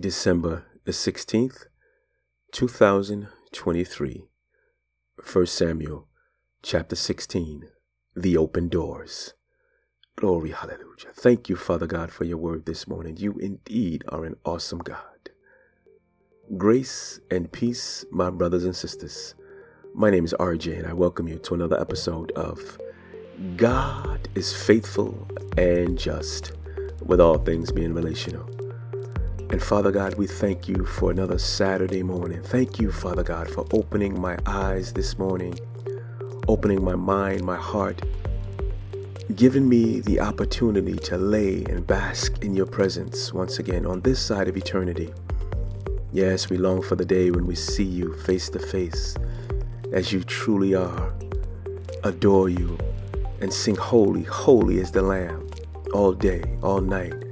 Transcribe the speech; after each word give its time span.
December 0.00 0.64
the 0.86 0.92
16th, 0.92 1.66
2023. 2.52 4.24
1 5.32 5.46
Samuel 5.46 6.08
chapter 6.62 6.96
16. 6.96 7.68
The 8.16 8.36
open 8.38 8.70
doors. 8.70 9.34
Glory, 10.16 10.52
hallelujah. 10.52 11.12
Thank 11.14 11.50
you, 11.50 11.56
Father 11.56 11.86
God, 11.86 12.10
for 12.10 12.24
your 12.24 12.38
word 12.38 12.64
this 12.64 12.88
morning. 12.88 13.18
You 13.18 13.34
indeed 13.34 14.02
are 14.08 14.24
an 14.24 14.36
awesome 14.42 14.78
God. 14.78 15.30
Grace 16.56 17.20
and 17.30 17.52
peace, 17.52 18.06
my 18.10 18.30
brothers 18.30 18.64
and 18.64 18.74
sisters. 18.74 19.34
My 19.94 20.08
name 20.08 20.24
is 20.24 20.34
RJ, 20.40 20.78
and 20.78 20.86
I 20.86 20.94
welcome 20.94 21.28
you 21.28 21.38
to 21.40 21.54
another 21.54 21.78
episode 21.78 22.32
of 22.32 22.78
God 23.56 24.30
is 24.34 24.54
faithful 24.54 25.28
and 25.58 25.98
just, 25.98 26.52
with 27.04 27.20
all 27.20 27.36
things 27.36 27.70
being 27.70 27.92
relational. 27.92 28.48
And 29.50 29.60
Father 29.60 29.90
God, 29.90 30.14
we 30.14 30.28
thank 30.28 30.68
you 30.68 30.84
for 30.84 31.10
another 31.10 31.36
Saturday 31.36 32.04
morning. 32.04 32.40
Thank 32.40 32.78
you, 32.78 32.92
Father 32.92 33.24
God, 33.24 33.50
for 33.50 33.66
opening 33.72 34.20
my 34.20 34.38
eyes 34.46 34.92
this 34.92 35.18
morning, 35.18 35.58
opening 36.46 36.84
my 36.84 36.94
mind, 36.94 37.42
my 37.42 37.56
heart, 37.56 38.00
giving 39.34 39.68
me 39.68 39.98
the 39.98 40.20
opportunity 40.20 40.94
to 40.94 41.16
lay 41.18 41.64
and 41.64 41.84
bask 41.84 42.44
in 42.44 42.54
your 42.54 42.66
presence 42.66 43.32
once 43.32 43.58
again 43.58 43.86
on 43.86 44.02
this 44.02 44.20
side 44.20 44.46
of 44.46 44.56
eternity. 44.56 45.12
Yes, 46.12 46.48
we 46.48 46.56
long 46.56 46.80
for 46.80 46.94
the 46.94 47.04
day 47.04 47.32
when 47.32 47.44
we 47.44 47.56
see 47.56 47.82
you 47.82 48.14
face 48.18 48.50
to 48.50 48.60
face 48.60 49.16
as 49.92 50.12
you 50.12 50.22
truly 50.22 50.76
are, 50.76 51.12
adore 52.04 52.50
you, 52.50 52.78
and 53.40 53.52
sing 53.52 53.74
holy, 53.74 54.22
holy 54.22 54.78
is 54.78 54.92
the 54.92 55.02
Lamb 55.02 55.50
all 55.92 56.12
day, 56.12 56.44
all 56.62 56.80
night 56.80 57.29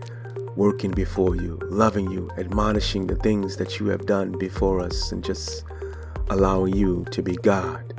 working 0.58 0.90
before 0.90 1.36
you, 1.36 1.56
loving 1.66 2.10
you, 2.10 2.28
admonishing 2.36 3.06
the 3.06 3.14
things 3.14 3.56
that 3.58 3.78
you 3.78 3.86
have 3.86 4.06
done 4.06 4.32
before 4.32 4.80
us, 4.80 5.12
and 5.12 5.22
just 5.22 5.64
allowing 6.30 6.74
you 6.74 7.06
to 7.12 7.22
be 7.22 7.36
God 7.36 7.94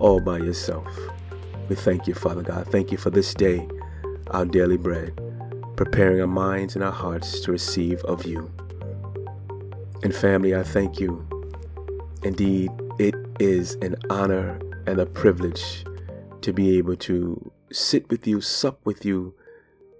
all 0.00 0.20
by 0.20 0.38
yourself. 0.38 0.88
We 1.68 1.76
thank 1.76 2.08
you, 2.08 2.14
Father 2.14 2.42
God. 2.42 2.66
Thank 2.66 2.90
you 2.90 2.98
for 2.98 3.10
this 3.10 3.32
day, 3.32 3.68
our 4.32 4.44
daily 4.44 4.76
bread, 4.76 5.20
preparing 5.76 6.20
our 6.20 6.26
minds 6.26 6.74
and 6.74 6.82
our 6.82 6.90
hearts 6.90 7.38
to 7.42 7.52
receive 7.52 8.00
of 8.00 8.26
you. 8.26 8.50
And 10.02 10.12
family, 10.12 10.56
I 10.56 10.64
thank 10.64 10.98
you. 10.98 11.24
Indeed, 12.24 12.72
it 12.98 13.14
is 13.38 13.76
an 13.82 13.94
honor 14.10 14.58
and 14.88 14.98
a 14.98 15.06
privilege 15.06 15.84
to 16.40 16.52
be 16.52 16.76
able 16.76 16.96
to 16.96 17.52
sit 17.70 18.10
with 18.10 18.26
you, 18.26 18.40
sup 18.40 18.84
with 18.84 19.04
you, 19.04 19.32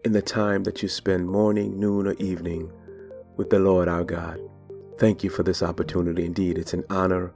in 0.05 0.13
the 0.13 0.23
time 0.23 0.65
that 0.65 0.83
you 0.83 0.89
spend 0.89 1.29
morning, 1.29 1.79
noon, 1.79 2.07
or 2.07 2.15
evening 2.15 2.73
with 3.37 3.51
the 3.51 3.59
Lord 3.59 3.87
our 3.87 4.03
God. 4.03 4.41
Thank 4.99 5.23
you 5.23 5.29
for 5.29 5.43
this 5.43 5.63
opportunity. 5.63 6.25
Indeed, 6.25 6.57
it's 6.57 6.73
an 6.73 6.85
honor 6.89 7.33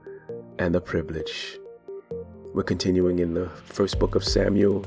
and 0.58 0.74
a 0.74 0.80
privilege. 0.80 1.58
We're 2.54 2.62
continuing 2.62 3.18
in 3.18 3.34
the 3.34 3.48
first 3.66 3.98
book 3.98 4.14
of 4.14 4.24
Samuel. 4.24 4.84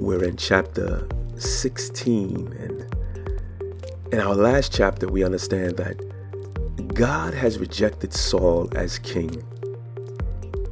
We're 0.00 0.24
in 0.24 0.36
chapter 0.36 1.06
16. 1.36 2.52
And 2.58 4.12
in 4.12 4.18
our 4.18 4.34
last 4.34 4.72
chapter, 4.72 5.06
we 5.06 5.22
understand 5.22 5.76
that 5.76 6.94
God 6.94 7.32
has 7.32 7.58
rejected 7.58 8.12
Saul 8.12 8.68
as 8.74 8.98
king. 8.98 9.44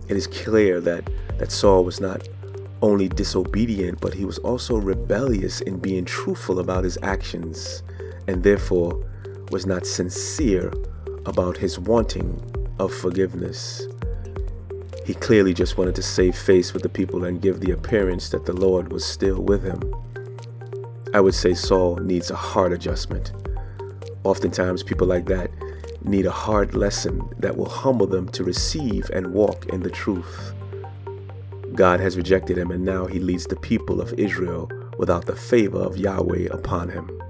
It 0.08 0.16
is 0.16 0.27
clear 0.27 0.81
that, 0.81 1.08
that 1.38 1.53
Saul 1.53 1.84
was 1.84 2.00
not 2.00 2.27
only 2.87 3.09
disobedient, 3.09 4.01
but 4.01 4.15
he 4.15 4.25
was 4.25 4.39
also 4.39 4.77
rebellious 4.77 5.61
in 5.61 5.79
being 5.79 6.05
truthful 6.05 6.61
about 6.61 6.84
his 6.84 6.97
actions 7.03 7.83
and 8.28 8.43
therefore 8.43 9.05
was 9.51 9.67
not 9.67 9.87
sincere 9.87 10.73
about 11.27 11.56
his 11.56 11.78
wanting 11.78 12.41
of 12.78 12.95
forgiveness. 12.95 13.83
He 15.05 15.15
clearly 15.15 15.53
just 15.53 15.77
wanted 15.77 15.95
to 15.97 16.03
save 16.03 16.37
face 16.37 16.73
with 16.73 16.83
the 16.83 16.89
people 16.89 17.25
and 17.25 17.43
give 17.43 17.61
the 17.61 17.72
appearance 17.72 18.28
that 18.31 18.47
the 18.47 18.53
Lord 18.53 18.93
was 18.93 19.05
still 19.05 19.43
with 19.43 19.62
him. 19.62 19.81
I 21.12 21.21
would 21.21 21.34
say 21.34 21.55
Saul 21.55 21.97
needs 21.97 22.31
a 22.31 22.37
hard 22.37 22.72
adjustment. 22.72 23.33
Oftentimes, 24.25 24.83
people 24.83 25.06
like 25.06 25.27
that 25.27 25.50
need 26.05 26.27
a 26.27 26.31
hard 26.31 26.75
lesson 26.75 27.28
that 27.39 27.56
will 27.56 27.69
humble 27.69 28.06
them 28.06 28.28
to 28.31 28.44
receive 28.44 29.10
and 29.10 29.33
walk 29.33 29.66
in 29.66 29.81
the 29.81 29.91
truth. 29.91 30.53
God 31.76 32.00
has 32.00 32.16
rejected 32.16 32.56
him, 32.56 32.70
and 32.70 32.84
now 32.84 33.04
he 33.04 33.20
leads 33.20 33.47
the 33.47 33.56
people 33.56 34.00
of 34.00 34.14
Israel 34.14 34.70
without 34.97 35.26
the 35.26 35.37
favor 35.37 35.78
of 35.78 35.98
Yahweh 35.98 36.48
upon 36.50 36.88
him. 36.88 37.20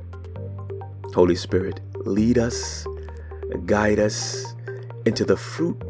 Holy 1.13 1.35
Spirit, 1.35 1.81
lead 2.07 2.39
us, 2.39 2.87
guide 3.65 3.99
us 3.99 4.55
into 5.05 5.25
the 5.25 5.37
fruit 5.37 5.83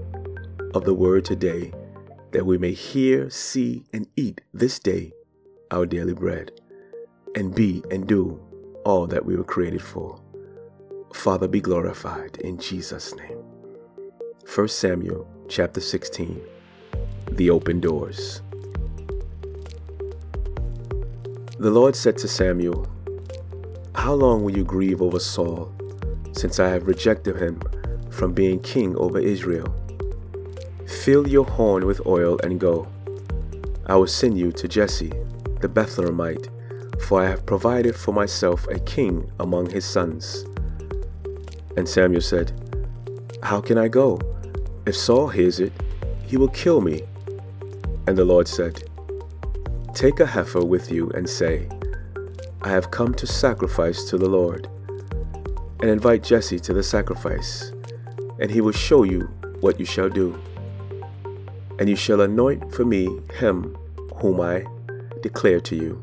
of 0.74 0.84
the 0.84 0.94
word 0.94 1.24
today, 1.24 1.70
that 2.32 2.46
we 2.46 2.56
may 2.56 2.72
hear, 2.72 3.28
see, 3.28 3.84
and 3.92 4.06
eat 4.16 4.40
this 4.54 4.78
day 4.78 5.12
our 5.70 5.84
daily 5.84 6.14
bread, 6.14 6.50
and 7.34 7.54
be 7.54 7.82
and 7.90 8.06
do 8.06 8.40
all 8.86 9.06
that 9.06 9.26
we 9.26 9.36
were 9.36 9.44
created 9.44 9.82
for. 9.82 10.18
Father, 11.12 11.46
be 11.46 11.60
glorified 11.60 12.38
in 12.38 12.58
Jesus' 12.58 13.14
name. 13.16 13.38
1 14.54 14.68
Samuel 14.68 15.28
chapter 15.48 15.80
16 15.80 16.40
The 17.32 17.50
Open 17.50 17.80
Doors. 17.80 18.42
The 21.58 21.70
Lord 21.70 21.96
said 21.96 22.18
to 22.18 22.28
Samuel, 22.28 22.86
How 23.94 24.12
long 24.12 24.44
will 24.44 24.54
you 24.54 24.62
grieve 24.62 25.00
over 25.00 25.18
Saul, 25.18 25.72
since 26.32 26.60
I 26.60 26.68
have 26.68 26.86
rejected 26.86 27.36
him 27.36 27.62
from 28.10 28.34
being 28.34 28.60
king 28.60 28.94
over 28.96 29.18
Israel? 29.18 29.74
Fill 30.86 31.26
your 31.26 31.46
horn 31.46 31.86
with 31.86 32.06
oil 32.06 32.38
and 32.42 32.60
go. 32.60 32.86
I 33.86 33.96
will 33.96 34.06
send 34.06 34.38
you 34.38 34.52
to 34.52 34.68
Jesse, 34.68 35.14
the 35.62 35.68
Bethlehemite, 35.68 36.50
for 37.02 37.22
I 37.22 37.28
have 37.30 37.46
provided 37.46 37.96
for 37.96 38.12
myself 38.12 38.66
a 38.68 38.78
king 38.80 39.32
among 39.40 39.70
his 39.70 39.86
sons. 39.86 40.44
And 41.78 41.88
Samuel 41.88 42.20
said, 42.20 42.52
How 43.42 43.62
can 43.62 43.78
I 43.78 43.88
go? 43.88 44.20
If 44.84 44.94
Saul 44.94 45.28
hears 45.28 45.58
it, 45.60 45.72
he 46.26 46.36
will 46.36 46.48
kill 46.48 46.82
me. 46.82 47.00
And 48.06 48.18
the 48.18 48.26
Lord 48.26 48.46
said, 48.46 48.84
Take 49.96 50.20
a 50.20 50.26
heifer 50.26 50.62
with 50.62 50.92
you 50.92 51.08
and 51.12 51.26
say, 51.26 51.70
I 52.60 52.68
have 52.68 52.90
come 52.90 53.14
to 53.14 53.26
sacrifice 53.26 54.04
to 54.10 54.18
the 54.18 54.28
Lord. 54.28 54.68
And 55.80 55.88
invite 55.88 56.22
Jesse 56.22 56.60
to 56.60 56.74
the 56.74 56.82
sacrifice, 56.82 57.72
and 58.38 58.50
he 58.50 58.60
will 58.60 58.72
show 58.72 59.04
you 59.04 59.22
what 59.60 59.80
you 59.80 59.86
shall 59.86 60.10
do. 60.10 60.38
And 61.78 61.88
you 61.88 61.96
shall 61.96 62.20
anoint 62.20 62.74
for 62.74 62.84
me 62.84 63.08
him 63.38 63.74
whom 64.16 64.38
I 64.38 64.66
declare 65.22 65.60
to 65.60 65.74
you. 65.74 65.98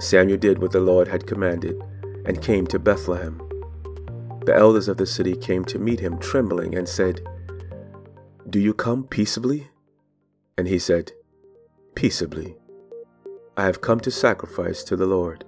Samuel 0.00 0.38
did 0.38 0.58
what 0.58 0.72
the 0.72 0.80
Lord 0.80 1.08
had 1.08 1.26
commanded, 1.26 1.78
and 2.24 2.40
came 2.40 2.66
to 2.68 2.78
Bethlehem. 2.78 3.36
The 4.46 4.56
elders 4.56 4.88
of 4.88 4.96
the 4.96 5.04
city 5.04 5.36
came 5.36 5.66
to 5.66 5.78
meet 5.78 6.00
him 6.00 6.18
trembling 6.20 6.74
and 6.74 6.88
said, 6.88 7.20
Do 8.48 8.58
you 8.58 8.72
come 8.72 9.04
peaceably? 9.04 9.68
And 10.56 10.66
he 10.66 10.78
said, 10.78 11.12
peaceably. 11.96 12.54
I 13.56 13.64
have 13.64 13.80
come 13.80 14.00
to 14.00 14.10
sacrifice 14.10 14.84
to 14.84 14.96
the 14.96 15.06
Lord. 15.06 15.44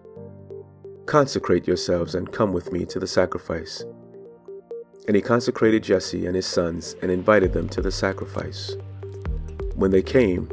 Consecrate 1.05 1.69
yourselves 1.69 2.15
and 2.15 2.33
come 2.33 2.55
with 2.55 2.73
me 2.73 2.87
to 2.87 2.99
the 2.99 3.07
sacrifice. 3.07 3.85
And 5.07 5.15
he 5.15 5.21
consecrated 5.21 5.83
Jesse 5.83 6.25
and 6.27 6.35
his 6.35 6.47
sons 6.47 6.97
and 7.03 7.11
invited 7.11 7.53
them 7.53 7.69
to 7.69 7.83
the 7.83 7.93
sacrifice. 7.93 8.77
When 9.75 9.91
they 9.91 10.03
came, 10.03 10.51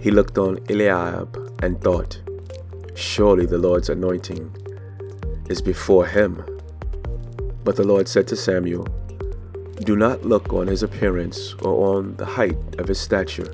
he 0.00 0.12
looked 0.12 0.38
on 0.38 0.60
Eliab 0.70 1.36
and 1.62 1.80
thought, 1.80 2.20
Surely 2.94 3.44
the 3.44 3.58
Lord's 3.58 3.88
anointing 3.88 4.56
is 5.48 5.60
before 5.60 6.06
him. 6.06 6.44
But 7.64 7.74
the 7.74 7.86
Lord 7.86 8.06
said 8.06 8.28
to 8.28 8.36
Samuel, 8.36 8.86
Do 9.82 9.96
not 9.96 10.24
look 10.24 10.52
on 10.52 10.68
his 10.68 10.84
appearance 10.84 11.54
or 11.62 11.96
on 11.96 12.16
the 12.16 12.26
height 12.26 12.56
of 12.78 12.86
his 12.86 13.00
stature 13.00 13.52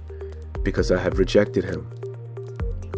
because 0.64 0.90
I 0.90 0.98
have 0.98 1.18
rejected 1.18 1.64
him. 1.64 1.86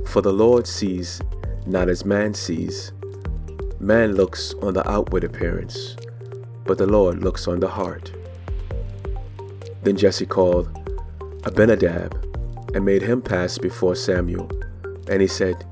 For 0.07 0.23
the 0.23 0.33
Lord 0.33 0.67
sees 0.67 1.21
not 1.67 1.89
as 1.89 2.05
man 2.05 2.33
sees. 2.33 2.93
Man 3.81 4.15
looks 4.15 4.55
on 4.63 4.73
the 4.75 4.89
outward 4.89 5.25
appearance, 5.25 5.97
but 6.65 6.79
the 6.79 6.87
Lord 6.87 7.23
looks 7.23 7.49
on 7.49 7.61
the 7.61 7.69
heart. 7.69 8.13
Then 9.83 9.97
Jesse 9.97 10.27
called 10.27 10.69
Abinadab 11.45 12.15
and 12.75 12.85
made 12.85 13.03
him 13.03 13.21
pass 13.21 13.59
before 13.59 13.95
Samuel. 13.95 14.51
And 15.09 15.21
he 15.21 15.29
said, 15.29 15.65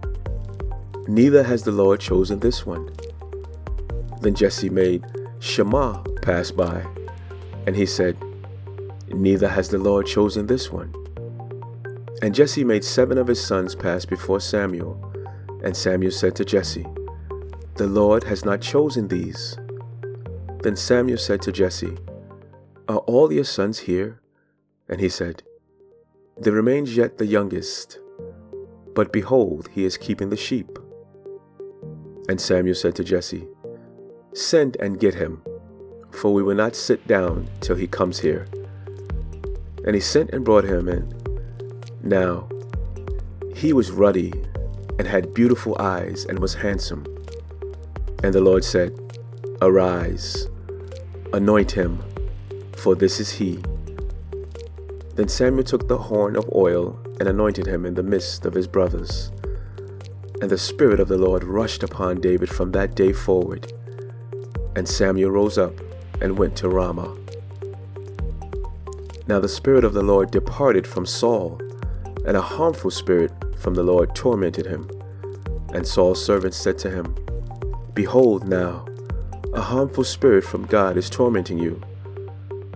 Neither 1.06 1.43
has 1.43 1.62
the 1.62 1.73
Lord 1.73 2.00
chosen 2.00 2.41
this 2.41 2.67
one. 2.67 2.91
Then 4.20 4.35
Jesse 4.35 4.70
made 4.70 5.05
Shammah 5.38 6.02
pass 6.23 6.50
by, 6.50 6.85
and 7.67 7.76
he 7.76 7.87
said, 7.87 8.17
Neither 9.08 9.49
has 9.49 9.69
the 9.69 9.79
Lord 9.79 10.06
chosen 10.06 10.46
this 10.46 10.70
one. 10.73 10.94
And 12.25 12.35
Jesse 12.35 12.65
made 12.65 12.82
seven 12.82 13.19
of 13.19 13.26
his 13.26 13.44
sons 13.44 13.75
pass 13.75 14.06
before 14.06 14.41
Samuel. 14.41 15.12
And 15.62 15.76
Samuel 15.76 16.11
said 16.11 16.35
to 16.37 16.44
Jesse, 16.47 16.87
The 17.75 17.87
Lord 17.87 18.25
has 18.25 18.47
not 18.47 18.62
chosen 18.62 19.09
these. 19.09 19.59
Then 20.62 20.75
Samuel 20.75 21.19
said 21.19 21.43
to 21.43 21.53
Jesse, 21.53 21.99
Are 22.88 23.00
all 23.00 23.31
your 23.31 23.44
sons 23.44 23.81
here? 23.81 24.23
And 24.88 25.03
he 25.03 25.11
said, 25.11 25.43
There 26.38 26.55
remains 26.55 26.97
yet 26.97 27.19
the 27.19 27.26
youngest, 27.26 27.99
but 28.94 29.12
behold, 29.12 29.69
he 29.70 29.85
is 29.85 29.99
keeping 29.99 30.31
the 30.31 30.37
sheep. 30.38 30.79
And 32.31 32.41
Samuel 32.41 32.75
said 32.75 32.94
to 32.94 33.05
Jesse, 33.05 33.47
Send 34.32 34.79
and 34.81 34.99
get 34.99 35.12
him, 35.12 35.43
for 36.11 36.32
we 36.32 36.43
will 36.43 36.56
not 36.56 36.75
sit 36.75 37.06
down 37.06 37.50
till 37.61 37.77
he 37.77 37.87
comes 37.87 38.19
here. 38.19 38.47
And 39.85 39.94
he 39.94 40.00
sent 40.00 40.31
and 40.31 40.43
brought 40.43 40.65
him 40.65 40.88
in. 40.88 41.24
Now, 42.05 42.47
he 43.55 43.73
was 43.73 43.91
ruddy 43.91 44.31
and 44.99 45.09
had 45.09 45.33
beautiful 45.33 45.75
eyes 45.81 46.27
and 46.27 46.39
was 46.39 46.53
handsome. 46.53 47.06
And 48.23 48.35
the 48.35 48.43
Lord 48.43 48.62
said, 48.62 48.93
Arise, 49.62 50.49
anoint 51.33 51.73
him, 51.73 52.05
for 52.77 52.95
this 52.95 53.21
is 53.21 53.31
he. 53.31 53.59
Then 55.15 55.29
Samuel 55.29 55.65
took 55.65 55.89
the 55.89 55.97
horn 55.97 56.37
of 56.37 56.51
oil 56.55 57.01
and 57.21 57.27
anointed 57.27 57.67
him 57.67 57.87
in 57.87 57.95
the 57.95 58.03
midst 58.03 58.45
of 58.45 58.53
his 58.53 58.67
brothers. 58.67 59.33
And 60.43 60.51
the 60.51 60.59
Spirit 60.59 61.01
of 61.01 61.09
the 61.09 61.17
Lord 61.17 61.43
rushed 61.43 61.83
upon 61.83 62.21
David 62.21 62.51
from 62.51 62.73
that 62.73 62.95
day 62.95 63.15
forward. 63.15 63.73
And 64.77 64.87
Samuel 64.87 65.31
rose 65.31 65.56
up 65.56 65.73
and 66.21 66.37
went 66.37 66.55
to 66.56 66.69
Ramah. 66.69 67.17
Now 69.27 69.41
the 69.41 69.49
Spirit 69.49 69.85
of 69.85 69.95
the 69.95 70.03
Lord 70.03 70.31
departed 70.31 70.87
from 70.87 71.06
Saul, 71.06 71.59
and 72.26 72.37
a 72.37 72.43
harmful 72.43 72.91
spirit 72.91 73.32
from 73.59 73.75
the 73.75 73.82
Lord 73.82 74.15
tormented 74.15 74.67
him. 74.67 74.88
And 75.73 75.87
Saul's 75.87 76.25
servants 76.25 76.56
said 76.56 76.79
to 76.79 76.91
him, 76.91 77.15
Behold, 77.94 78.49
now, 78.49 78.87
a 79.53 79.61
harmful 79.61 80.05
spirit 80.05 80.44
from 80.44 80.67
God 80.67 80.97
is 80.97 81.11
tormenting 81.11 81.59
you. 81.59 81.81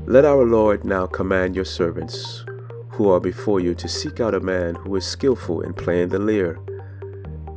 Let 0.06 0.24
our 0.24 0.44
Lord 0.44 0.84
now 0.84 1.06
command 1.06 1.56
your 1.56 1.64
servants, 1.64 2.44
who 2.90 3.08
are 3.10 3.20
before 3.20 3.60
you, 3.60 3.74
to 3.74 3.88
seek 3.88 4.20
out 4.20 4.34
a 4.34 4.40
man 4.40 4.74
who 4.76 4.96
is 4.96 5.06
skillful 5.06 5.60
in 5.62 5.74
playing 5.74 6.08
the 6.08 6.18
lyre. 6.18 6.58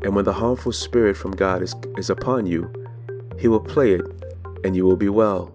And 0.03 0.15
when 0.15 0.25
the 0.25 0.33
harmful 0.33 0.71
spirit 0.71 1.15
from 1.15 1.31
God 1.31 1.61
is, 1.61 1.75
is 1.97 2.09
upon 2.09 2.45
you, 2.45 2.71
he 3.39 3.47
will 3.47 3.59
play 3.59 3.94
it, 3.94 4.01
and 4.63 4.75
you 4.75 4.85
will 4.85 4.97
be 4.97 5.09
well. 5.09 5.53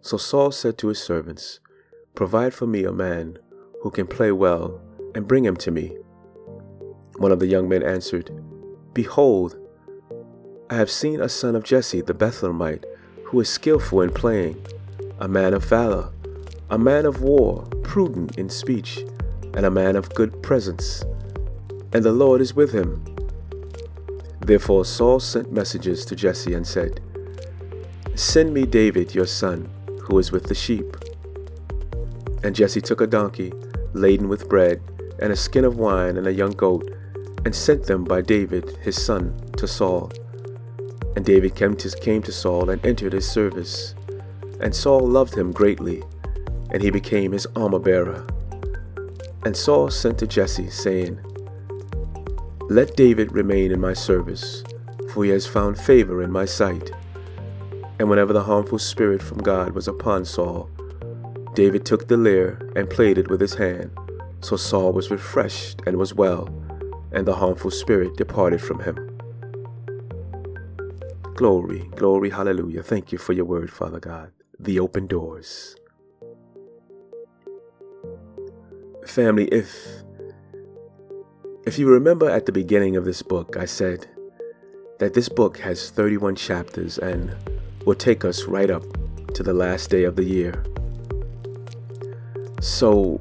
So 0.00 0.16
Saul 0.16 0.50
said 0.50 0.78
to 0.78 0.88
his 0.88 1.02
servants, 1.02 1.60
Provide 2.14 2.54
for 2.54 2.66
me 2.66 2.84
a 2.84 2.92
man 2.92 3.38
who 3.82 3.90
can 3.90 4.06
play 4.06 4.32
well, 4.32 4.80
and 5.14 5.28
bring 5.28 5.44
him 5.44 5.56
to 5.56 5.70
me. 5.70 5.96
One 7.16 7.32
of 7.32 7.38
the 7.38 7.46
young 7.46 7.68
men 7.68 7.82
answered, 7.82 8.30
Behold, 8.94 9.56
I 10.70 10.76
have 10.76 10.90
seen 10.90 11.20
a 11.20 11.28
son 11.28 11.54
of 11.54 11.64
Jesse 11.64 12.00
the 12.00 12.14
Bethlehemite, 12.14 12.84
who 13.24 13.40
is 13.40 13.48
skillful 13.48 14.00
in 14.02 14.10
playing, 14.10 14.64
a 15.18 15.28
man 15.28 15.54
of 15.54 15.64
valor, 15.64 16.10
a 16.70 16.78
man 16.78 17.06
of 17.06 17.22
war, 17.22 17.66
prudent 17.82 18.38
in 18.38 18.48
speech, 18.48 18.98
and 19.54 19.66
a 19.66 19.70
man 19.70 19.96
of 19.96 20.14
good 20.14 20.42
presence. 20.42 21.04
And 21.92 22.02
the 22.02 22.12
Lord 22.12 22.40
is 22.40 22.54
with 22.54 22.72
him. 22.72 23.04
Therefore 24.40 24.84
Saul 24.84 25.20
sent 25.20 25.52
messengers 25.52 26.04
to 26.06 26.16
Jesse 26.16 26.54
and 26.54 26.66
said, 26.66 27.00
Send 28.14 28.52
me 28.52 28.66
David 28.66 29.14
your 29.14 29.26
son, 29.26 29.70
who 30.02 30.18
is 30.18 30.32
with 30.32 30.44
the 30.44 30.54
sheep. 30.54 30.96
And 32.42 32.54
Jesse 32.54 32.80
took 32.80 33.00
a 33.00 33.06
donkey 33.06 33.52
laden 33.94 34.28
with 34.28 34.48
bread, 34.48 34.82
and 35.22 35.32
a 35.32 35.36
skin 35.36 35.64
of 35.64 35.76
wine, 35.76 36.16
and 36.16 36.26
a 36.26 36.32
young 36.32 36.50
goat, 36.50 36.92
and 37.44 37.54
sent 37.54 37.84
them 37.84 38.02
by 38.02 38.20
David 38.20 38.76
his 38.82 39.00
son 39.00 39.38
to 39.56 39.68
Saul. 39.68 40.10
And 41.14 41.24
David 41.24 41.54
came 41.54 41.76
to, 41.76 42.32
Saul 42.32 42.70
and 42.70 42.84
entered 42.84 43.12
his 43.12 43.30
service. 43.30 43.94
And 44.60 44.74
Saul 44.74 45.06
loved 45.06 45.34
him 45.36 45.52
greatly, 45.52 46.02
and 46.72 46.82
he 46.82 46.90
became 46.90 47.30
his 47.30 47.46
armor 47.54 47.78
bearer. 47.78 48.26
And 49.44 49.56
Saul 49.56 49.90
sent 49.90 50.18
to 50.18 50.26
Jesse, 50.26 50.70
saying, 50.70 51.20
Let 52.68 52.96
David 52.96 53.30
remain 53.30 53.70
in 53.70 53.80
my 53.80 53.92
service, 53.92 54.64
for 55.12 55.24
he 55.24 55.30
has 55.30 55.46
found 55.46 55.78
favor 55.78 56.20
in 56.24 56.32
my 56.32 56.46
sight. 56.46 56.90
And 58.00 58.10
whenever 58.10 58.32
the 58.32 58.42
harmful 58.42 58.80
spirit 58.80 59.22
from 59.22 59.38
God 59.38 59.72
was 59.72 59.86
upon 59.86 60.24
Saul, 60.24 60.68
David 61.54 61.84
took 61.84 62.08
the 62.08 62.16
lyre 62.16 62.58
and 62.74 62.90
played 62.90 63.18
it 63.18 63.30
with 63.30 63.40
his 63.40 63.54
hand. 63.54 63.92
So 64.42 64.56
Saul 64.56 64.92
was 64.92 65.10
refreshed 65.10 65.82
and 65.86 65.96
was 65.96 66.14
well, 66.14 66.48
and 67.12 67.26
the 67.26 67.36
harmful 67.36 67.70
spirit 67.70 68.16
departed 68.16 68.60
from 68.60 68.80
him. 68.80 69.08
Glory, 71.34 71.88
glory, 71.96 72.30
hallelujah. 72.30 72.82
Thank 72.82 73.12
you 73.12 73.18
for 73.18 73.32
your 73.32 73.44
word, 73.44 73.72
Father 73.72 74.00
God. 74.00 74.32
The 74.58 74.80
open 74.80 75.06
doors. 75.06 75.76
Family, 79.06 79.46
if 79.46 80.02
if 81.64 81.78
you 81.78 81.88
remember 81.88 82.28
at 82.28 82.46
the 82.46 82.52
beginning 82.52 82.96
of 82.96 83.04
this 83.04 83.22
book, 83.22 83.56
I 83.56 83.64
said 83.64 84.08
that 84.98 85.14
this 85.14 85.28
book 85.28 85.58
has 85.58 85.90
31 85.90 86.34
chapters 86.34 86.98
and 86.98 87.34
will 87.86 87.94
take 87.94 88.24
us 88.24 88.44
right 88.44 88.70
up 88.70 88.82
to 89.34 89.44
the 89.44 89.54
last 89.54 89.88
day 89.88 90.02
of 90.02 90.16
the 90.16 90.24
year. 90.24 90.64
So, 92.60 93.20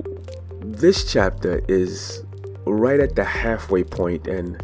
this 0.82 1.04
chapter 1.04 1.64
is 1.68 2.24
right 2.66 3.00
at 3.00 3.16
the 3.16 3.24
halfway 3.24 3.84
point 3.84 4.26
and 4.26 4.60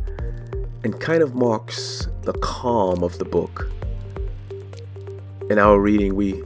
and 0.84 1.00
kind 1.00 1.22
of 1.22 1.36
marks 1.36 2.08
the 2.24 2.34
calm 2.34 3.04
of 3.04 3.20
the 3.20 3.26
book. 3.26 3.70
In 5.52 5.60
our 5.60 5.80
reading, 5.80 6.16
we 6.16 6.42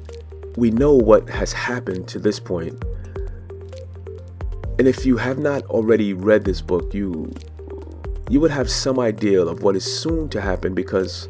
we 0.58 0.72
know 0.72 0.94
what 0.94 1.30
has 1.30 1.54
happened 1.54 2.10
to 2.10 2.20
this 2.20 2.38
point. 2.38 2.84
And 4.78 4.90
if 4.90 5.06
you 5.06 5.16
have 5.16 5.38
not 5.38 5.64
already 5.68 6.14
read 6.14 6.44
this 6.44 6.60
book, 6.60 6.94
you 6.94 7.32
you 8.30 8.42
would 8.42 8.52
have 8.52 8.70
some 8.70 9.00
idea 9.00 9.42
of 9.42 9.64
what 9.64 9.78
is 9.78 9.86
soon 9.86 10.28
to 10.30 10.42
happen 10.42 10.74
because 10.74 11.30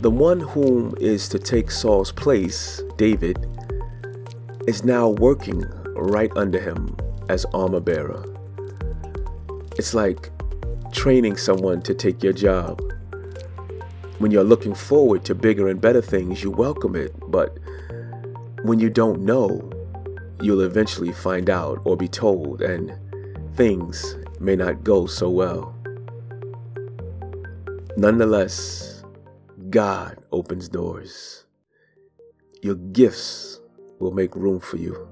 the 0.00 0.10
one 0.10 0.40
whom 0.40 0.94
is 1.02 1.28
to 1.28 1.38
take 1.38 1.70
Saul's 1.70 2.12
place, 2.12 2.80
David, 2.96 3.36
is 4.66 4.84
now 4.84 5.10
working 5.10 5.66
right 5.94 6.32
under 6.34 6.58
him 6.58 6.96
as 7.28 7.44
armor 7.52 7.80
bearer. 7.80 8.24
It's 9.76 9.94
like 9.94 10.30
training 10.92 11.36
someone 11.36 11.82
to 11.82 11.94
take 11.94 12.22
your 12.22 12.32
job. 12.32 12.80
When 14.18 14.30
you're 14.30 14.44
looking 14.44 14.74
forward 14.74 15.24
to 15.24 15.34
bigger 15.34 15.68
and 15.68 15.80
better 15.80 16.02
things, 16.02 16.42
you 16.42 16.50
welcome 16.50 16.94
it, 16.94 17.12
but 17.28 17.58
when 18.62 18.78
you 18.78 18.90
don't 18.90 19.22
know, 19.22 19.70
you'll 20.40 20.60
eventually 20.60 21.12
find 21.12 21.50
out 21.50 21.80
or 21.84 21.96
be 21.96 22.08
told, 22.08 22.62
and 22.62 22.92
things 23.56 24.16
may 24.38 24.56
not 24.56 24.84
go 24.84 25.06
so 25.06 25.28
well. 25.30 25.74
Nonetheless, 27.96 29.04
God 29.70 30.18
opens 30.32 30.68
doors. 30.68 31.44
Your 32.62 32.76
gifts 32.76 33.60
will 33.98 34.12
make 34.12 34.36
room 34.36 34.60
for 34.60 34.76
you 34.76 35.08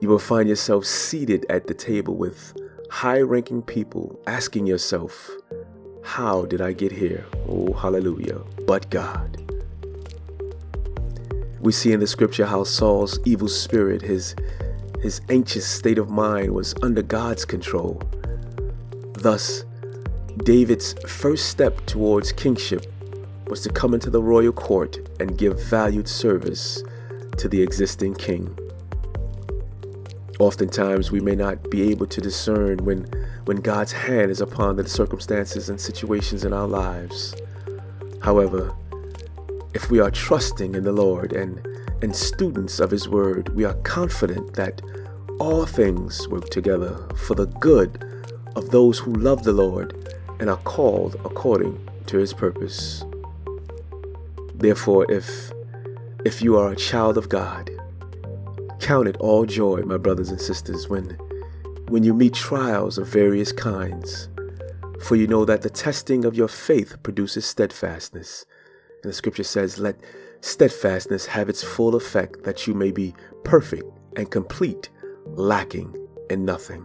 you 0.00 0.08
will 0.08 0.18
find 0.18 0.48
yourself 0.48 0.84
seated 0.84 1.46
at 1.48 1.66
the 1.66 1.74
table 1.74 2.16
with 2.16 2.54
high 2.90 3.20
ranking 3.20 3.62
people 3.62 4.18
asking 4.26 4.66
yourself, 4.66 5.30
How 6.02 6.44
did 6.44 6.60
I 6.60 6.72
get 6.72 6.92
here? 6.92 7.26
Oh, 7.48 7.72
hallelujah. 7.72 8.40
But 8.66 8.90
God. 8.90 9.40
We 11.60 11.72
see 11.72 11.92
in 11.92 12.00
the 12.00 12.06
scripture 12.06 12.46
how 12.46 12.64
Saul's 12.64 13.18
evil 13.24 13.48
spirit, 13.48 14.02
his, 14.02 14.36
his 15.00 15.20
anxious 15.30 15.66
state 15.66 15.98
of 15.98 16.10
mind, 16.10 16.52
was 16.52 16.74
under 16.82 17.02
God's 17.02 17.44
control. 17.44 18.02
Thus, 19.14 19.64
David's 20.38 20.94
first 21.08 21.46
step 21.46 21.86
towards 21.86 22.32
kingship 22.32 22.86
was 23.46 23.60
to 23.62 23.70
come 23.70 23.94
into 23.94 24.10
the 24.10 24.22
royal 24.22 24.52
court 24.52 24.98
and 25.20 25.38
give 25.38 25.62
valued 25.64 26.08
service 26.08 26.82
to 27.38 27.48
the 27.48 27.62
existing 27.62 28.14
king. 28.14 28.56
Oftentimes, 30.40 31.12
we 31.12 31.20
may 31.20 31.36
not 31.36 31.70
be 31.70 31.90
able 31.90 32.06
to 32.06 32.20
discern 32.20 32.78
when, 32.84 33.04
when 33.44 33.58
God's 33.58 33.92
hand 33.92 34.32
is 34.32 34.40
upon 34.40 34.76
the 34.76 34.88
circumstances 34.88 35.68
and 35.68 35.80
situations 35.80 36.44
in 36.44 36.52
our 36.52 36.66
lives. 36.66 37.34
However, 38.20 38.74
if 39.74 39.90
we 39.90 40.00
are 40.00 40.10
trusting 40.10 40.74
in 40.74 40.82
the 40.82 40.92
Lord 40.92 41.32
and, 41.32 41.64
and 42.02 42.14
students 42.14 42.80
of 42.80 42.90
His 42.90 43.08
Word, 43.08 43.50
we 43.50 43.64
are 43.64 43.74
confident 43.82 44.54
that 44.54 44.82
all 45.38 45.66
things 45.66 46.26
work 46.28 46.48
together 46.50 46.96
for 47.16 47.34
the 47.34 47.46
good 47.46 48.04
of 48.56 48.70
those 48.70 48.98
who 48.98 49.12
love 49.12 49.44
the 49.44 49.52
Lord 49.52 50.16
and 50.40 50.50
are 50.50 50.56
called 50.58 51.14
according 51.24 51.88
to 52.06 52.18
His 52.18 52.32
purpose. 52.32 53.04
Therefore, 54.54 55.10
if 55.10 55.52
if 56.24 56.40
you 56.40 56.56
are 56.56 56.72
a 56.72 56.76
child 56.76 57.18
of 57.18 57.28
God, 57.28 57.70
Count 58.84 59.08
it 59.08 59.16
all 59.16 59.46
joy, 59.46 59.80
my 59.80 59.96
brothers 59.96 60.28
and 60.28 60.38
sisters, 60.38 60.90
when, 60.90 61.16
when 61.88 62.04
you 62.04 62.12
meet 62.12 62.34
trials 62.34 62.98
of 62.98 63.08
various 63.08 63.50
kinds, 63.50 64.28
for 65.00 65.16
you 65.16 65.26
know 65.26 65.46
that 65.46 65.62
the 65.62 65.70
testing 65.70 66.26
of 66.26 66.34
your 66.34 66.48
faith 66.48 67.02
produces 67.02 67.46
steadfastness, 67.46 68.44
And 69.02 69.10
the 69.10 69.14
scripture 69.14 69.42
says, 69.42 69.78
Let 69.78 69.98
steadfastness 70.42 71.24
have 71.24 71.48
its 71.48 71.64
full 71.64 71.94
effect, 71.94 72.42
that 72.42 72.66
you 72.66 72.74
may 72.74 72.90
be 72.90 73.14
perfect 73.42 73.84
and 74.16 74.30
complete, 74.30 74.90
lacking 75.28 75.96
in 76.28 76.44
nothing. 76.44 76.84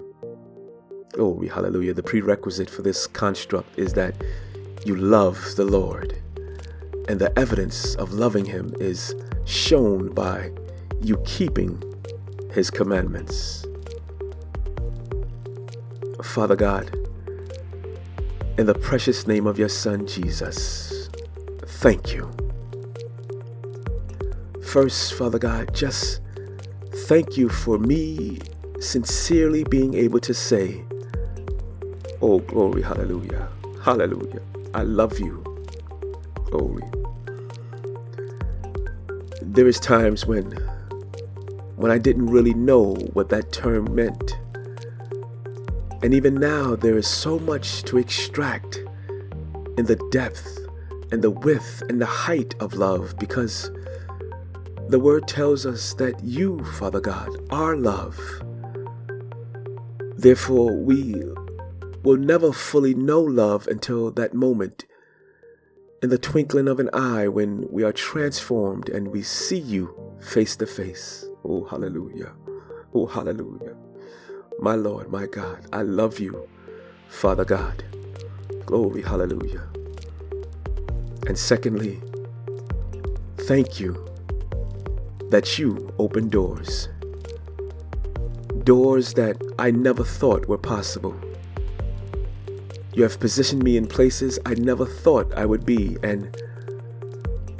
Oh, 1.17 1.45
hallelujah. 1.53 1.93
The 1.93 2.01
prerequisite 2.01 2.69
for 2.69 2.81
this 2.81 3.07
construct 3.07 3.77
is 3.77 3.91
that 3.95 4.15
you 4.85 4.95
love 4.95 5.37
the 5.57 5.65
Lord. 5.65 6.17
And 7.09 7.19
the 7.19 7.37
evidence 7.37 7.95
of 7.95 8.13
loving 8.13 8.45
Him 8.45 8.73
is 8.79 9.13
shown 9.43 10.13
by 10.13 10.53
you 11.01 11.21
keeping 11.25 11.81
His 12.53 12.69
commandments. 12.69 13.65
Father 16.23 16.55
God, 16.55 16.93
in 18.57 18.65
the 18.65 18.75
precious 18.75 19.25
name 19.25 19.47
of 19.47 19.57
your 19.57 19.69
Son 19.69 20.05
Jesus, 20.05 21.09
thank 21.65 22.13
you. 22.13 22.29
First, 24.63 25.13
Father 25.15 25.39
God, 25.39 25.73
just 25.73 26.21
thank 27.07 27.37
you 27.37 27.49
for 27.49 27.79
me 27.79 28.39
sincerely 28.79 29.63
being 29.63 29.93
able 29.93 30.19
to 30.19 30.33
say, 30.33 30.83
Oh, 32.21 32.39
glory, 32.39 32.81
hallelujah, 32.81 33.47
hallelujah. 33.81 34.41
I 34.73 34.83
love 34.83 35.19
you. 35.19 35.43
Glory. 36.51 36.83
There 39.41 39.67
is 39.67 39.79
times 39.79 40.25
when 40.25 40.53
when 41.79 41.91
I 41.91 41.97
didn't 41.97 42.25
really 42.25 42.53
know 42.53 42.93
what 43.13 43.29
that 43.29 43.53
term 43.53 43.95
meant. 43.95 44.37
And 46.03 46.13
even 46.13 46.35
now 46.35 46.75
there 46.75 46.97
is 46.97 47.07
so 47.07 47.39
much 47.39 47.83
to 47.83 47.97
extract 47.97 48.83
in 49.77 49.85
the 49.85 49.95
depth 50.11 50.59
and 51.13 51.21
the 51.21 51.31
width 51.31 51.81
and 51.87 52.01
the 52.01 52.05
height 52.05 52.53
of 52.59 52.73
love 52.73 53.17
because 53.17 53.71
the 54.89 54.99
word 54.99 55.25
tells 55.25 55.65
us 55.65 55.93
that 55.93 56.21
you, 56.21 56.61
Father 56.65 56.99
God, 56.99 57.29
are 57.49 57.77
love. 57.77 58.19
Therefore, 60.17 60.75
we 60.75 61.15
will 62.03 62.17
never 62.17 62.51
fully 62.51 62.93
know 62.93 63.21
love 63.21 63.69
until 63.69 64.11
that 64.11 64.33
moment 64.33 64.83
in 66.03 66.09
the 66.09 66.17
twinkling 66.17 66.67
of 66.67 66.81
an 66.81 66.89
eye 66.91 67.29
when 67.29 67.71
we 67.71 67.83
are 67.83 67.93
transformed 67.93 68.89
and 68.89 69.07
we 69.07 69.21
see 69.21 69.59
you 69.59 69.95
face 70.19 70.57
to 70.57 70.65
face. 70.65 71.28
Oh, 71.43 71.63
hallelujah. 71.65 72.33
Oh, 72.93 73.05
hallelujah. 73.05 73.75
My 74.59 74.75
Lord, 74.75 75.09
my 75.09 75.25
God, 75.25 75.65
I 75.71 75.83
love 75.83 76.19
you, 76.19 76.47
Father 77.07 77.45
God. 77.45 77.83
Glory, 78.65 79.01
hallelujah. 79.01 79.67
And 81.27 81.37
secondly, 81.37 82.01
thank 83.37 83.79
you 83.79 84.05
that 85.29 85.57
you 85.57 85.93
open 85.97 86.29
doors. 86.29 86.89
Doors 88.63 89.13
that 89.13 89.37
I 89.57 89.71
never 89.71 90.03
thought 90.03 90.47
were 90.47 90.57
possible. 90.57 91.15
You 92.93 93.03
have 93.03 93.19
positioned 93.19 93.63
me 93.63 93.77
in 93.77 93.87
places 93.87 94.39
I 94.45 94.55
never 94.55 94.85
thought 94.85 95.33
I 95.35 95.45
would 95.45 95.65
be, 95.65 95.97
and 96.03 96.35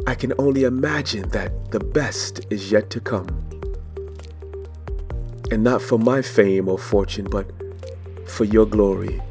I 0.05 0.15
can 0.15 0.33
only 0.37 0.63
imagine 0.63 1.29
that 1.29 1.71
the 1.71 1.79
best 1.79 2.45
is 2.49 2.71
yet 2.71 2.89
to 2.89 2.99
come. 2.99 3.48
And 5.51 5.63
not 5.63 5.81
for 5.81 5.97
my 5.97 6.21
fame 6.21 6.69
or 6.69 6.77
fortune, 6.77 7.27
but 7.29 7.49
for 8.27 8.45
your 8.45 8.65
glory. 8.65 9.21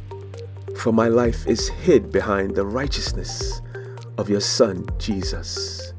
For 0.76 0.92
my 0.92 1.08
life 1.08 1.46
is 1.46 1.68
hid 1.68 2.10
behind 2.10 2.56
the 2.56 2.66
righteousness 2.66 3.60
of 4.16 4.28
your 4.28 4.40
Son, 4.40 4.86
Jesus. 4.98 5.92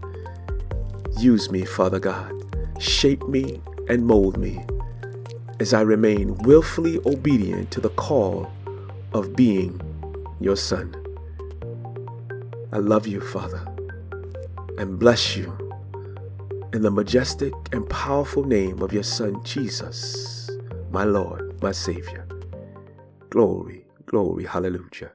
Use 1.18 1.50
me, 1.50 1.64
Father 1.66 2.00
God. 2.00 2.34
Shape 2.80 3.28
me 3.28 3.62
and 3.88 4.06
mold 4.06 4.38
me 4.38 4.66
as 5.60 5.74
I 5.74 5.82
remain 5.82 6.38
willfully 6.40 7.00
obedient 7.06 7.72
to 7.72 7.82
the 7.82 7.90
call 7.90 8.52
of 9.14 9.36
being 9.36 9.82
your 10.40 10.56
Son. 10.56 10.96
I 12.72 12.78
love 12.78 13.08
you, 13.08 13.20
Father, 13.20 13.66
and 14.78 15.00
bless 15.00 15.36
you 15.36 15.69
in 16.74 16.84
the 16.84 16.92
majestic 16.92 17.54
and 17.72 17.90
powerful 17.90 18.44
name 18.44 18.82
of 18.82 18.94
your 18.94 19.04
Son, 19.04 19.44
Jesus, 19.44 20.50
my 20.92 21.04
Lord, 21.04 21.62
my 21.62 21.72
Savior. 21.72 22.28
Glory, 23.30 23.86
glory, 24.06 24.46
hallelujah. 24.46 25.12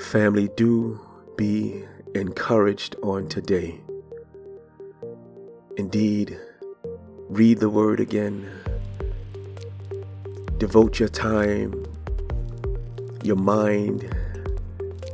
Family, 0.00 0.48
do 0.56 1.00
be 1.36 1.84
encouraged 2.14 2.96
on 3.02 3.28
today. 3.28 3.80
Indeed, 5.76 6.38
read 7.28 7.58
the 7.58 7.70
word 7.70 8.00
again 8.00 8.50
Devote 10.58 11.00
your 11.00 11.08
time, 11.08 11.74
your 13.24 13.34
mind, 13.34 14.08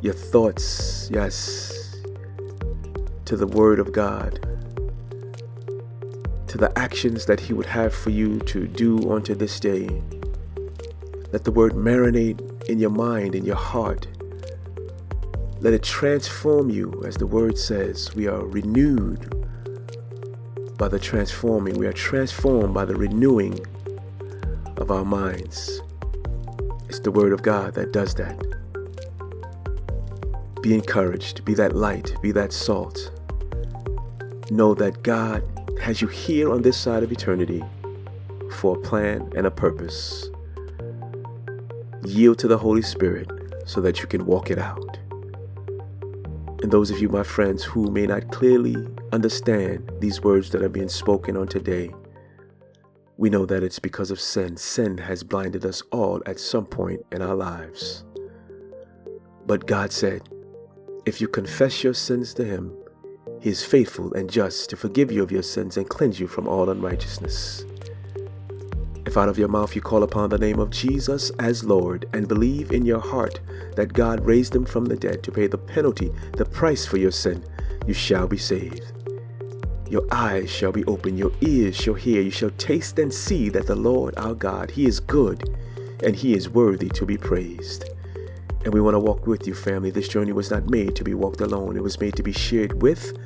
your 0.03 0.13
thoughts, 0.13 1.09
yes, 1.11 1.78
to 3.29 3.37
the 3.37 3.47
Word 3.47 3.79
of 3.79 3.93
God, 3.93 4.41
to 6.47 6.57
the 6.57 6.73
actions 6.77 7.27
that 7.27 7.39
He 7.39 7.53
would 7.53 7.67
have 7.67 7.93
for 7.93 8.09
you 8.09 8.39
to 8.41 8.67
do 8.67 9.13
unto 9.13 9.35
this 9.35 9.61
day. 9.61 9.87
Let 11.31 11.45
the 11.45 11.53
Word 11.53 11.75
marinate 11.75 12.41
in 12.71 12.79
your 12.79 12.89
mind, 12.89 13.35
in 13.35 13.45
your 13.45 13.55
heart. 13.55 14.09
Let 15.61 15.75
it 15.75 15.83
transform 15.83 16.71
you, 16.71 17.03
as 17.07 17.19
the 17.19 17.27
Word 17.27 17.59
says. 17.59 18.15
We 18.15 18.27
are 18.29 18.47
renewed 18.47 19.29
by 20.79 20.89
the 20.89 20.99
transforming, 20.99 21.77
we 21.77 21.87
are 21.87 21.93
transformed 21.93 22.73
by 22.73 22.87
the 22.87 22.97
renewing 22.97 23.61
of 24.79 24.91
our 24.91 25.05
minds. 25.05 25.83
It's 26.89 27.01
the 27.01 27.11
Word 27.11 27.35
of 27.35 27.43
God 27.43 27.75
that 27.75 27.93
does 27.93 28.15
that. 28.15 28.43
Be 30.63 30.73
encouraged, 30.73 31.45
be 31.45 31.53
that 31.53 31.77
light, 31.77 32.15
be 32.23 32.33
that 32.33 32.55
salt. 32.55 33.13
Know 34.51 34.73
that 34.75 35.03
God 35.03 35.43
has 35.81 36.01
you 36.01 36.09
here 36.09 36.51
on 36.51 36.63
this 36.63 36.77
side 36.77 37.03
of 37.03 37.13
eternity 37.13 37.63
for 38.57 38.77
a 38.77 38.81
plan 38.81 39.31
and 39.37 39.47
a 39.47 39.51
purpose. 39.51 40.31
Yield 42.05 42.39
to 42.39 42.49
the 42.49 42.57
Holy 42.57 42.81
Spirit 42.81 43.31
so 43.67 43.83
that 43.83 44.01
you 44.01 44.07
can 44.07 44.25
walk 44.25 44.51
it 44.51 44.59
out. 44.59 44.99
And 46.63 46.73
those 46.73 46.91
of 46.91 46.99
you, 46.99 47.11
my 47.11 47.23
friends, 47.23 47.63
who 47.63 47.91
may 47.91 48.07
not 48.07 48.33
clearly 48.33 48.77
understand 49.13 49.93
these 50.01 50.23
words 50.23 50.51
that 50.51 50.63
are 50.63 50.71
being 50.71 50.89
spoken 50.89 51.37
on 51.37 51.47
today, 51.47 51.91
we 53.19 53.29
know 53.29 53.45
that 53.45 53.63
it's 53.63 53.79
because 53.79 54.11
of 54.11 54.21
sin. 54.21 54.57
Sin 54.57 54.97
has 54.97 55.23
blinded 55.23 55.67
us 55.67 55.83
all 55.93 56.23
at 56.25 56.41
some 56.41 56.65
point 56.65 57.01
in 57.13 57.21
our 57.21 57.35
lives. 57.35 58.05
But 59.45 59.67
God 59.67 59.93
said, 59.93 60.23
if 61.05 61.21
you 61.21 61.29
confess 61.29 61.85
your 61.85 61.95
sins 61.95 62.33
to 62.35 62.45
Him, 62.45 62.73
He 63.41 63.51
is 63.51 63.65
faithful 63.65 64.13
and 64.15 64.29
just 64.29 64.69
to 64.71 64.77
forgive 64.77 65.13
you 65.13 65.23
of 65.23 65.31
your 65.31 65.43
sins 65.43 65.77
and 65.77 65.89
cleanse 65.89 66.19
you 66.19 66.27
from 66.27 66.49
all 66.49 66.71
unrighteousness. 66.71 67.65
If 69.07 69.17
out 69.17 69.29
of 69.29 69.39
your 69.39 69.49
mouth 69.49 69.75
you 69.75 69.81
call 69.81 70.03
upon 70.03 70.29
the 70.29 70.39
name 70.39 70.59
of 70.59 70.71
Jesus 70.71 71.31
as 71.39 71.65
Lord 71.65 72.07
and 72.13 72.29
believe 72.29 72.73
in 72.73 72.85
your 72.85 73.01
heart 73.01 73.41
that 73.77 73.93
God 73.93 74.27
raised 74.27 74.55
Him 74.55 74.67
from 74.67 74.85
the 74.85 74.97
dead 74.97 75.23
to 75.23 75.33
pay 75.33 75.47
the 75.47 75.57
penalty, 75.57 76.11
the 76.37 76.45
price 76.45 76.85
for 76.85 76.99
your 76.99 77.13
sin, 77.13 77.45
you 77.87 77.95
shall 77.95 78.27
be 78.27 78.37
saved. 78.37 78.93
Your 79.89 80.07
eyes 80.11 80.51
shall 80.51 80.73
be 80.73 80.85
open, 80.85 81.17
your 81.17 81.33
ears 81.41 81.77
shall 81.77 81.95
hear, 81.95 82.21
you 82.21 82.31
shall 82.31 82.51
taste 82.51 82.99
and 82.99 83.15
see 83.15 83.49
that 83.51 83.67
the 83.67 83.77
Lord 83.77 84.15
our 84.19 84.35
God, 84.35 84.73
He 84.73 84.85
is 84.85 85.01
good 85.01 85.57
and 86.05 86.15
He 86.15 86.35
is 86.35 86.51
worthy 86.51 86.89
to 86.91 87.07
be 87.07 87.17
praised. 87.17 87.89
And 88.65 88.75
we 88.75 88.81
want 88.81 88.95
to 88.95 89.01
walk 89.01 89.27
with 89.27 89.47
you, 89.47 89.55
family. 89.55 89.91
This 89.91 90.09
journey 90.09 90.33
was 90.33 90.51
not 90.51 90.69
made 90.69 90.97
to 90.97 91.05
be 91.05 91.15
walked 91.15 91.41
alone, 91.41 91.77
it 91.77 91.83
was 91.83 92.01
made 92.01 92.17
to 92.17 92.23
be 92.23 92.33
shared 92.33 92.83
with 92.83 93.17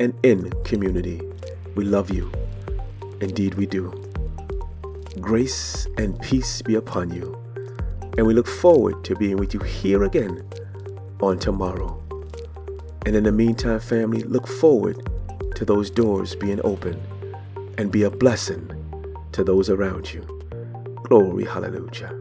and 0.00 0.14
in 0.22 0.50
community. 0.64 1.20
We 1.74 1.84
love 1.84 2.10
you. 2.10 2.30
Indeed, 3.20 3.54
we 3.54 3.66
do. 3.66 3.90
Grace 5.20 5.86
and 5.96 6.20
peace 6.20 6.62
be 6.62 6.74
upon 6.74 7.12
you. 7.12 7.38
And 8.18 8.26
we 8.26 8.34
look 8.34 8.46
forward 8.48 9.04
to 9.04 9.14
being 9.14 9.36
with 9.36 9.54
you 9.54 9.60
here 9.60 10.04
again 10.04 10.46
on 11.20 11.38
tomorrow. 11.38 12.02
And 13.06 13.16
in 13.16 13.24
the 13.24 13.32
meantime, 13.32 13.80
family, 13.80 14.22
look 14.22 14.46
forward 14.46 15.08
to 15.54 15.64
those 15.64 15.90
doors 15.90 16.34
being 16.34 16.60
open 16.64 17.00
and 17.78 17.90
be 17.90 18.02
a 18.02 18.10
blessing 18.10 18.70
to 19.32 19.44
those 19.44 19.70
around 19.70 20.12
you. 20.12 20.20
Glory, 21.04 21.44
hallelujah. 21.44 22.12